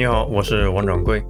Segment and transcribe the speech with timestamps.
[0.00, 1.22] 你好，我是王掌柜。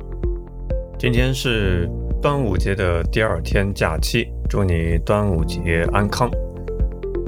[0.97, 1.91] 今天是
[2.23, 6.31] 端午节的第二天假期，祝你端午节安康。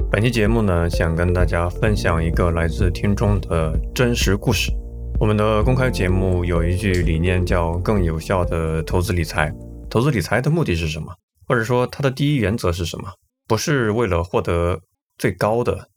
[0.09, 4.71] 本期节目呢，想跟大家分享一个来自听众的真实故事。
[5.19, 9.53] 我们的公开节目有一句理念叫“更有效的投资理财”。
[9.91, 11.13] 投资理财的目的是什么？
[11.45, 13.11] 或者说它的第一原则是什么？
[13.49, 14.79] 不是为了获得
[15.17, 15.89] 最高的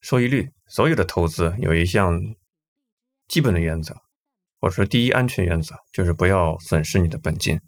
[0.00, 0.48] 收益率。
[0.66, 2.20] 所有的投资有一项
[3.28, 3.94] 基本的原则。
[4.60, 7.58] 或者说，第一安全原则就是不要损失你的本金。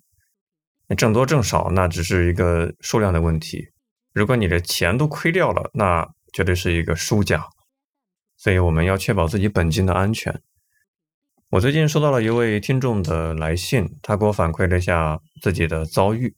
[0.96, 3.66] 挣多挣少，那只是一个数量的问题。
[4.12, 7.42] 如果你的钱都亏掉了，那绝对是一个输家。
[8.36, 10.42] 所以我们要确保自己本金的安全。
[11.48, 16.36] 我最近收到了一位听众的来信，他给我反馈了一下自己的遭遇。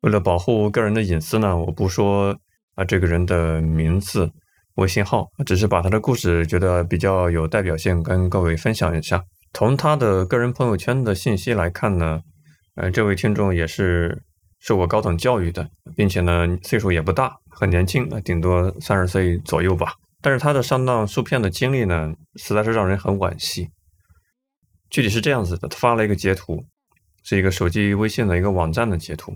[0.00, 2.36] 为了保护个人的隐私呢，我不说
[2.74, 4.32] 啊这个人的名字。
[4.76, 9.22] 微信号只是把他的故事觉得比较有代表性，跟各位分享一下。
[9.52, 12.20] 从他的个人朋友圈的信息来看呢，
[12.76, 14.22] 呃，这位听众也是
[14.60, 19.94] 受过高等教育的，并且呢岁数也不大，很年轻，顶多三十岁左右吧。
[20.22, 23.68] 但是他的上当受骗的经历呢，实在是让人很惋惜。
[24.88, 26.64] 具体是这样子的，他发了一个截图，
[27.24, 29.34] 是一个手机微信的一个网站的截图，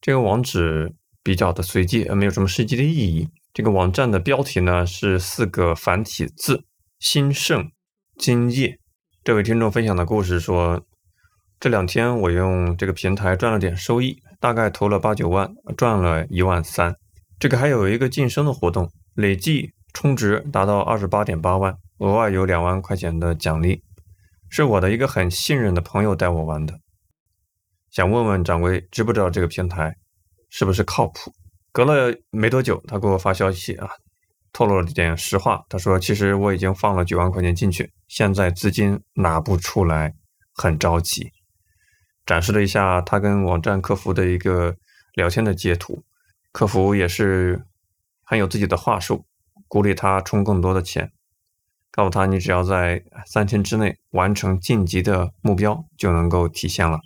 [0.00, 3.28] 这个网址比较的随机，没有什么实际的意义。
[3.52, 6.64] 这个网站的标题呢是四个繁体字
[7.00, 7.70] “兴盛
[8.16, 8.78] 金业”。
[9.24, 10.86] 这位听众分享的故事说，
[11.58, 16.94] 这两天我用这个平台赚了点收益，大概投了八九万，赚了一万三。
[17.38, 23.82] 这个还有一个晋升的活动，累计充值达到二十八点八万，额外有两万块钱的奖励，
[24.48, 26.78] 是我的一个很信任的朋友带我玩的。
[27.90, 29.96] 想问问掌柜，知不知道这个平台
[30.50, 31.32] 是不是靠谱？
[31.72, 33.88] 隔了没多久，他给我发消息啊，
[34.52, 35.62] 透露了点实话。
[35.68, 40.12] 他说：“其实我已经放了九万块钱进去，现在资金拿不出来，
[40.54, 41.30] 很着急。”
[42.26, 44.74] 展示了一下他跟网站客服的一个
[45.14, 46.02] 聊天的截图，
[46.52, 47.64] 客服也是
[48.24, 49.24] 很有自己的话术，
[49.66, 51.10] 鼓励他充更多的钱，
[51.90, 56.98] 告诉他你只要在三天之内完成晋级的目标就能够体现了。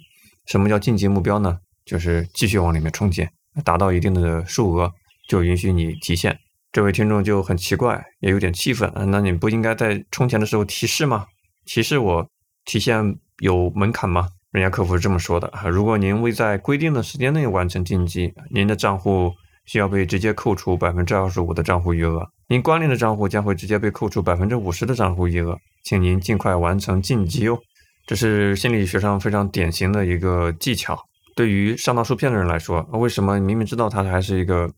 [0.47, 1.59] 什么叫晋级目标呢？
[1.85, 3.33] 就是继续往里面充钱。
[3.65, 4.93] 达到一定的数额
[5.29, 6.39] 就允许你提现。
[6.73, 8.91] 这位听众就很奇怪，也有点气愤！
[9.09, 11.27] 那你不应该在充钱的时候提示吗？
[11.67, 12.27] 提示我
[12.65, 14.29] 提现有门槛吗？
[14.53, 19.33] 人家客服是这么说的啊：如果您未在规定的时间内完成晋级，您的账户
[19.67, 27.59] 需要被直接扣除百分之二十五的账户余额，您关联的账户将会直接被扣除百分之五十的账户余额，请您尽快完成晋级哦。
[28.07, 30.99] 这是心理学上非常典型的一个技巧。
[31.35, 34.71] 对于上当受骗的人来说，为什么明明知道它还是一个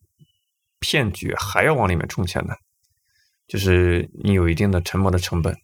[0.79, 2.55] 骗局，还要往里面充钱呢？
[3.49, 5.55] 就是你有一定的沉没的成本，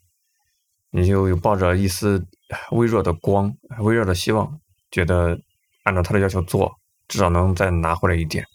[0.91, 2.25] 你就有抱着一丝
[2.71, 4.59] 微弱的光、微弱的希望，
[4.91, 5.39] 觉得
[5.83, 6.71] 按照他的要求做，
[7.07, 8.45] 至少能再拿回来一点。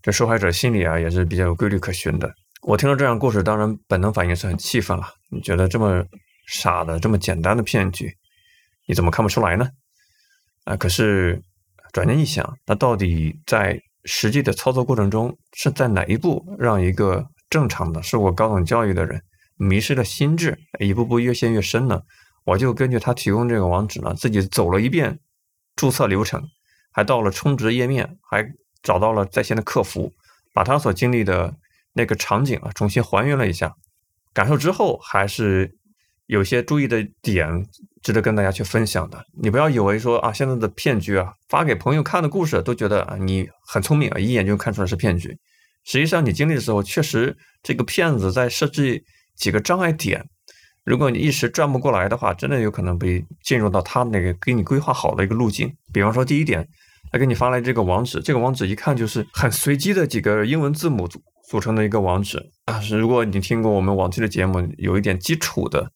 [0.00, 2.32] 这受害者心理啊，也是比较有规律可循的。
[2.62, 5.06] 我听到这样故事，当然本能反应是很气愤了。
[5.30, 6.04] 你觉得这么
[6.46, 8.16] 傻的、这么简单的骗局，
[8.86, 9.68] 你怎么看不出来呢？
[10.64, 11.42] 啊，可是。
[11.92, 19.22] 转念一想，那到底在实际的操作过程中是在哪一步让一个正常的受过高等教育的人
[19.56, 22.00] 迷失了心智，一步步越陷越深呢？
[22.44, 25.18] 我就根据他提供这个网址呢，自己走了一遍
[25.76, 26.42] 注册流程，
[26.92, 28.46] 还到了充值页面，还
[28.82, 30.12] 找到了在线的客服，
[30.54, 31.56] 把他所经历的
[31.92, 33.74] 那个场景啊重新还原了一下，
[34.32, 35.76] 感受之后还是。
[36.30, 37.66] 有些注意的点
[38.04, 45.36] 值得跟大家去分享的，你不要以为说啊，现在的骗局啊，发给朋友看的故事都觉得啊你很聪明啊，一眼就看出来是骗局。
[45.84, 49.02] 实际上你经历的时候，确实这个骗子在设置
[49.34, 50.24] 几个障碍点，
[50.84, 55.68] 如果你一时转不过来的话，真的有可能被进入到他那个给你规划好的一个路径。
[55.92, 56.64] 比方说第一点，
[57.10, 62.80] 他给你发来这个网址，这个网址一看就是很随机的几个英文字母组组成的一个网址啊。
[62.92, 65.90] 如果你听过我们往期的节目，有一点基础的。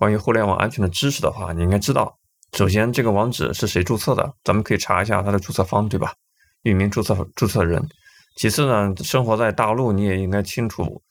[0.00, 2.18] 关于互联网安全的知识的话，你应该知道，
[2.54, 6.14] 首先这个网址是谁注册的，咱们可以查一下它的注册方，对吧？
[6.62, 7.86] 域名注册注册人。
[8.34, 11.02] 其次呢，生活在大陆，你也应该清楚，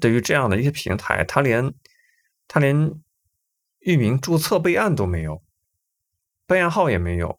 [0.00, 1.74] 对于这样的一些平台，它连
[2.46, 2.94] 它连
[3.80, 5.42] 域名注册备案都没有，
[6.46, 7.36] 备案号也没有，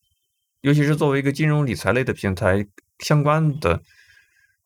[0.60, 2.68] 尤其是作为一个金融理财类的平台，
[3.00, 3.82] 相关的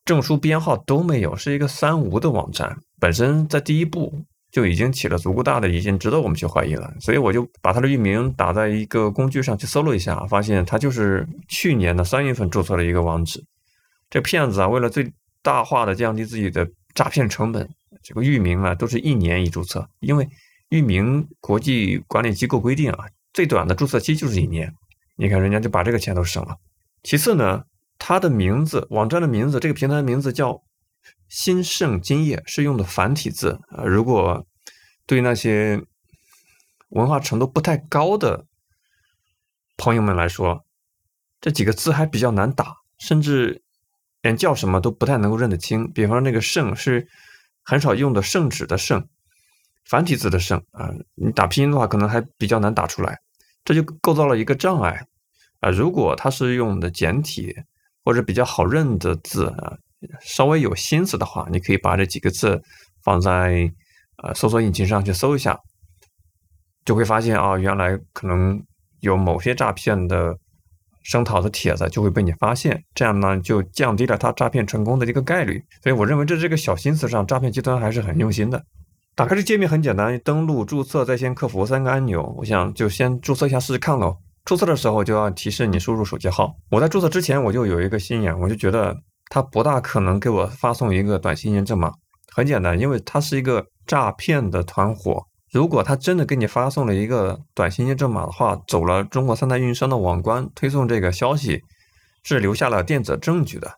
[0.03, 4.25] 证书编号都没有，是一个三无的网站，本身在第一步。
[4.55, 6.89] 就已经起了足够大的疑心，值得我们去怀疑了。
[7.01, 13.43] 所以我就把它的域名打在一个工具上去搜了一下，发现它就是去年的三月份注册了一个网址。
[14.09, 15.11] 这骗子啊，为了最
[15.41, 17.69] 大化的降低自己的诈骗成本，
[18.01, 20.25] 这个域名啊都是一年一注册，因为
[20.69, 24.73] 域名国际管理机构规定啊，最短的注册期就是一年。
[25.17, 26.55] 你看人家就把这个钱都省了。
[27.03, 27.63] 其次呢，
[27.99, 30.61] 它的名字，网站的名字，这个平台的名字叫
[31.29, 33.83] “兴盛金业”，是用的繁体字啊。
[33.83, 34.45] 如果
[35.05, 35.81] 对那些
[36.89, 38.45] 文化程度不太高的
[39.77, 40.65] 朋友们来说，
[41.41, 43.61] 这几个字还比较难打，甚至
[44.21, 45.91] 连叫什么都不太能够认得清。
[45.91, 47.07] 比方说那个“圣”是
[47.63, 49.07] 很少用的圣旨的“圣”，
[49.85, 53.19] 繁体字的“圣”啊，你打拼音的话可能还比较难打出来，
[53.63, 55.05] 这就构造了一个障碍
[55.59, 55.69] 啊。
[55.69, 57.53] 如果它是用的简体
[58.03, 59.77] 或者比较好认的字啊，
[60.21, 62.61] 稍微有心思的话，你可以把这几个字
[63.03, 63.71] 放在
[64.23, 65.59] 呃搜索引擎上去搜一下。
[66.85, 68.61] 就会发现啊，原来可能
[68.99, 70.37] 有某些诈骗的
[71.01, 75.59] 声讨的帖子就会被你发现，这样呢就降低了他诈骗成功的一个概率。
[75.81, 78.63] 所以我认为这这个小心思上，诈骗集团还是很用心的。
[79.15, 84.17] 打开这界面很简单，登录、注册、在线客服三个按钮，我想就先注册一下试试看喽。
[84.43, 86.53] 注册的时候就要提示你输入手机号。
[86.69, 88.95] 我在注册之前我就有一个心眼，我就觉得
[89.29, 91.91] 他不大可能给我发送一个短信验证码。
[92.33, 95.23] 很简单，因为他是一个诈骗的团伙。
[95.51, 101.61] 如果他真的给你发送了一个短信验证码的话，走了中国三大运营商的网关推送这个消息，
[102.23, 103.71] 是留下了电子证据的，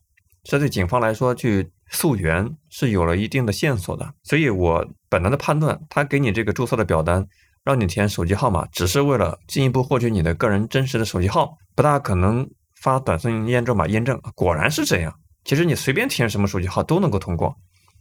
[0.44, 4.12] 这对警方来说去溯源是有了一定的线索的。
[4.24, 7.24] 所以我本能的判断，他给你这个注册的表单，
[7.64, 12.50] 让你填手机号码，只是为了进一步获取你的个人真实的手机号，不大可能
[12.82, 14.20] 发短信验证码验证。
[14.34, 15.14] 果然是这样，
[15.48, 17.56] 其实你随便填什么手机号都能够通过，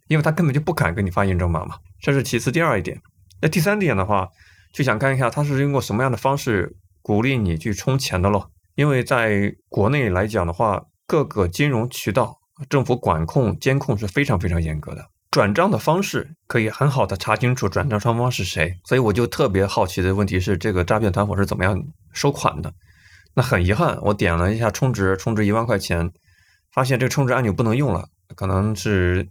[0.09, 1.77] 因为他根本就不敢给你发验证码嘛。
[2.01, 3.01] 这是其次，第二一点。
[3.41, 4.29] 那第三点的话，
[4.73, 8.51] 就想看一下他是通过什么样的方式鼓励你去充钱的咯。
[8.75, 12.37] 因为在国内来讲的话，各个金融渠道
[12.69, 18.75] 政府管控监控是非常非常严格的，转账的方式可以很好的查清楚转账双方是谁。
[18.85, 21.81] 所以我就特别好奇的问题是，这个诈骗团伙是怎么样
[22.13, 22.73] 收款的？
[23.35, 26.11] 那很遗憾，我点了一下充值，充值一万块钱，
[26.77, 28.07] 发现这个充值按钮不能用了，
[28.37, 29.27] 可能是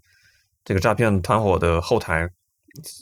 [0.65, 2.29] 这个诈骗团伙的后台。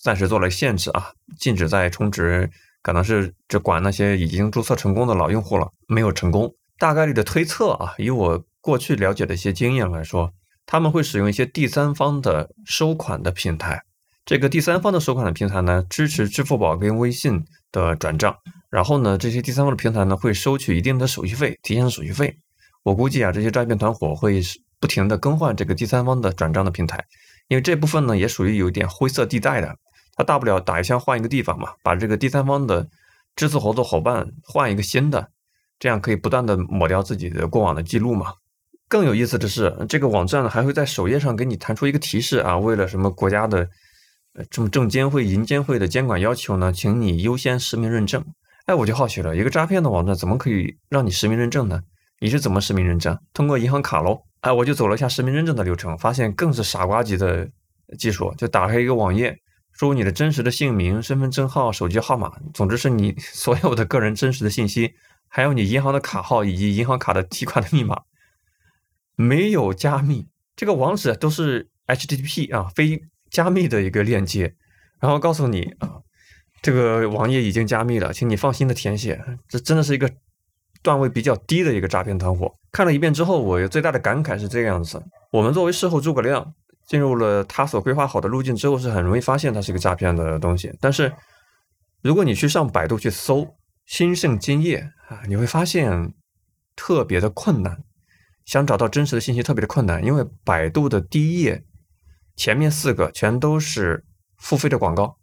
[0.04, 2.48] 暂时做了限制啊，禁止再充值，
[2.84, 6.54] 可能是只管那些已经注册成功的老用户了，没有成功。
[6.78, 10.32] 大概率的推测啊，以我过去了解的一些经验来说，
[10.68, 13.82] 他们会使用一些第三方的收款的平台。
[14.24, 18.38] 这个第三方的收款的平台呢，支持支付宝跟微信的转账，
[18.70, 22.38] 然后呢，这些第三方的平台呢会收取一定的手续费，提现的手续费。
[22.84, 24.42] 我估计啊，这些诈骗团伙会
[24.80, 27.04] 不停的更换这个第三方的转账的平台。
[27.48, 29.76] 因为这部分呢也属于有点灰色地带的，
[30.16, 32.88] 他大不了打一枪换一个地方嘛，把这个第三方的
[33.36, 35.30] 支付合作伙伴换一个新的，
[35.78, 38.34] 这样可以不断的抹掉自己的过往的记录嘛。
[38.88, 43.68] 更有意思的是，这个网站呢还会在首页上给你弹出一个提示啊，为了什么国家的
[44.36, 48.24] 呃这么证监会、银监会的监管要求呢，请你优先实名认证。
[48.66, 51.82] 哎，我就好奇了，一个诈骗的网站怎么可以让你实名认证呢？
[52.24, 53.20] 你是怎么实名认证？
[53.34, 54.18] 通过银行卡喽？
[54.40, 57.46] 哎，我就走了一下实名认证的流程，发现更是傻瓜级的
[58.00, 58.34] 技术。
[58.38, 59.38] 就打开一个网页，
[59.74, 64.94] 输入你的真实的姓名、身份证号、手机号码，总之是你 所有的个人真实的信息，
[65.28, 68.04] 还有你银行的卡号以及银行卡的提款的密码，
[69.18, 70.26] 没有加密。
[70.56, 74.56] 这个网址都是 HTTP 啊，非加密的一个链接，
[75.02, 76.00] 然后告诉你啊，
[76.62, 79.22] 这个网页已经加密了，请你放心的填写。
[79.50, 80.10] 这真的是一个。
[80.84, 86.54] 段位比较低的一个诈骗团伙，看了一遍之后，我有最大的感慨是这个样子：我们作为事后诸葛亮，
[86.86, 90.72] 进入了他所规划好的路径之后，是很容易发现它是一个诈骗的东西。
[90.80, 91.12] 但是，
[92.02, 93.56] 如果你去上百度去搜
[93.88, 96.14] “兴盛金业”啊，你会发现
[96.76, 97.84] 特别的困难，
[98.46, 101.64] 想找到真实的信息特别的困难，因为百度的第一页
[102.36, 104.04] 前面四个全都是
[104.38, 105.18] 付费的广告。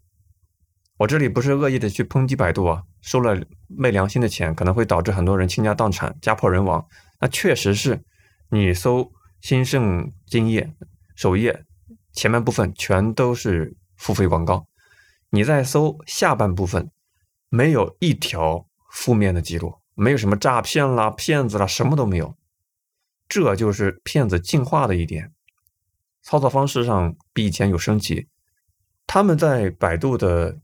[1.01, 2.83] 我这里不是恶意的去抨击百度啊。
[3.01, 3.35] 收了
[3.69, 6.87] 昧良心的钱，可能会导致很多人倾家荡产、家破人亡。
[7.19, 8.05] 那确实是，
[8.51, 10.71] 你搜兴盛金业
[11.17, 11.65] 首页
[12.13, 14.67] 前半部分全都是付费广告，
[15.31, 16.91] 你再搜下半部分，
[17.49, 22.37] 没有一条负面的记录，没有什么诈骗啦、骗子啦，什么都没有。
[23.27, 25.33] 这就是骗子进化的一点，
[26.23, 28.29] 操作方式上比以前有升级。
[29.07, 30.59] 他们在百度的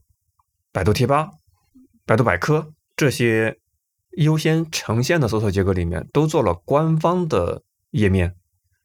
[0.77, 1.31] 百度贴吧。
[2.05, 3.57] 百度百科这些
[4.11, 8.35] 优先呈现的搜索结果里面都做了官方的页面，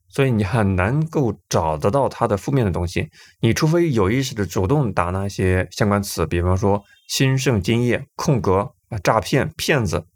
[0.09, 3.11] 所以你很难够找得到它的负面的东西。
[3.43, 10.07] 你除非有意识的主动打那些相关词，比方说“兴盛金业”空格啊、诈骗、骗子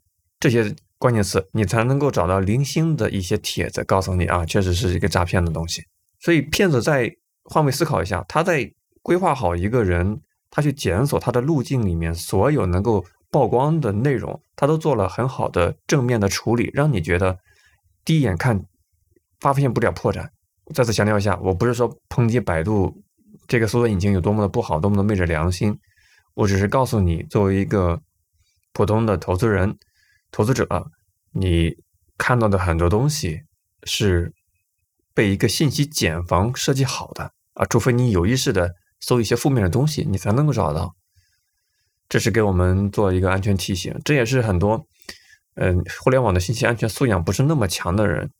[0.40, 5.82] 这些关键词，你才能够找到零星的一些帖子，告诉你啊，确实是一个诈骗的东西。
[6.20, 7.12] 所以骗子在
[7.44, 10.22] 换位思考一下，他在规划好一个人。
[10.56, 17.38] 他去检索他的路径里面所有能够曝光的内容，他都做了很好的正面的处理，让你觉得
[18.06, 18.64] 第一眼看
[19.38, 20.26] 发现不了破绽。
[20.72, 23.04] 再次强调一下，我不是说抨击百度
[23.46, 25.78] 这个搜索引擎有多么的不好，多么的昧着良心，
[26.32, 28.00] 我只是告诉你，作为一个
[28.72, 29.76] 普通的投资人、
[30.30, 30.66] 投资者，
[31.32, 31.74] 你
[32.16, 33.42] 看到的很多东西
[33.82, 34.32] 是
[35.12, 38.72] 被一个信息茧房设计好的啊，除非你有意识的。
[39.00, 40.94] 搜一些负面的东西，你才能够找到。
[42.08, 43.92] 这是给我们做一个安全提醒。
[44.04, 44.86] 这也是很多，
[45.56, 48.30] 嗯，互联网的信息安全素养不是那么强的人，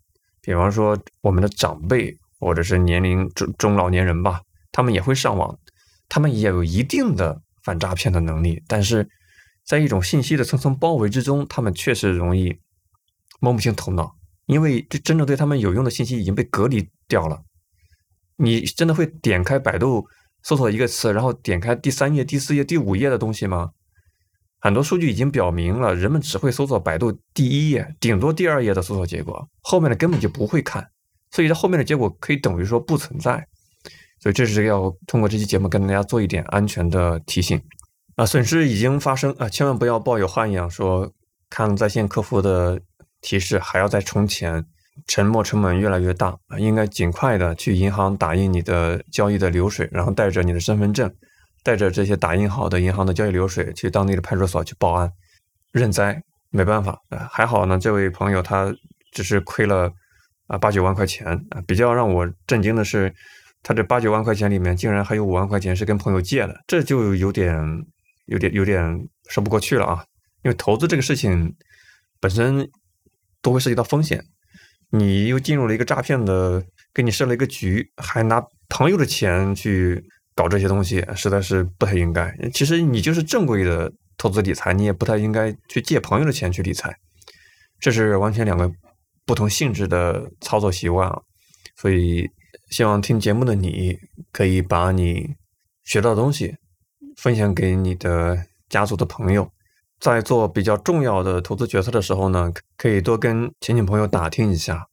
[0.40, 5.58] 比方说我们的长辈或者是年龄中中老年人吧，他们也会上网，
[6.08, 9.08] 他们也有一定的反诈骗的能力，但是
[9.64, 12.56] 在一种信息的层层包围之中，他们确实容易
[13.40, 14.14] 摸不清头脑，
[14.46, 17.42] 因为这真正对他们有用的信息已经被隔离掉了。
[18.36, 20.06] 你真的会点开百度？
[20.46, 23.72] 搜索一个词，然后点开第三页、第四页、第五页的东西吗？
[24.60, 30.88] 很多数据已经表明了，人们只会搜索百度第一页，顶多第二页的搜索结果，后面的根本就不会看。
[31.32, 33.44] 所以它后面的结果可以等于说不存在。
[34.20, 37.60] 所以这是要通过这期节目跟大家做一点安全的提醒
[38.14, 41.12] 啊，损失已经发生啊，千万不要抱有幻想，说
[41.50, 42.80] 看在线客服的
[43.20, 44.64] 提示还要再充钱。
[45.06, 51.12] 沉没成本越来越大啊，应该尽快的去银行打印你的交易的流水，然后带着你的身份证，
[51.62, 55.10] 带着这些打印好的银行的交易流水去当地的派出所去报案
[55.72, 56.22] 认栽。
[56.50, 58.72] 没办法啊，还好呢，这位朋友他
[59.12, 59.90] 只是亏了
[60.46, 61.60] 啊八九万块钱啊。
[61.66, 63.12] 比较让我震惊的是，
[63.62, 67.58] 他这八九万块钱里面竟然还有五万块钱是跟朋友借的，这就有点
[68.26, 70.04] 有点有点说不过去了啊。
[70.44, 71.54] 因为投资这个事情
[72.20, 72.70] 本身
[73.42, 74.24] 都会涉及到风险。
[74.90, 76.62] 你又进入了一个诈骗的，
[76.94, 80.02] 给你设了一个局，还拿朋友的钱去
[80.34, 82.34] 搞这些东西，实在是不太应该。
[82.52, 86.94] 其实你就是正规的投资理财，你也不太应该去借朋友的钱去理财，
[87.80, 88.70] 这是完全两个
[89.24, 91.20] 不同性质的操作习惯啊。
[91.76, 92.28] 所以，
[92.70, 93.98] 希望听节目的你
[94.32, 95.34] 可以把你
[95.84, 96.56] 学到的东西
[97.16, 99.50] 分享给你的家族的朋友。
[99.98, 104.86] 在做比较重要的投资决策的时候呢，可以多跟亲戚朋友打听一下，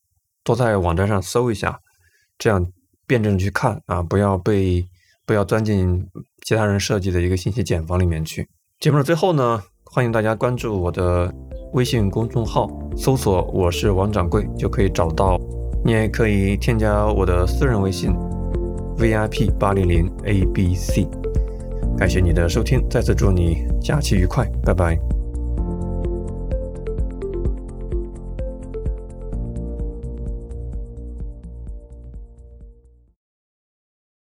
[0.43, 1.79] 多在网站上搜一下，
[2.38, 2.65] 这样
[3.05, 4.88] 辩证去看啊，不要被
[5.25, 6.07] 不要钻进
[6.43, 8.48] 其他人设计的一个信息茧房里面去。
[8.79, 11.33] 节目的最后呢，欢迎大家关注我的
[11.74, 15.39] 微信公众号，搜索“我是王掌柜”就可以找到。
[15.86, 18.12] 你也可以添加我的私人微信
[18.98, 21.05] ：VIP 八零零 ABC。
[22.03, 25.00] 感谢你的收听，再次祝你假期愉快，拜拜。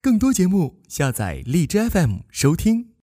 [0.02, 2.87] 更多节目，下载荔枝 FM 收听。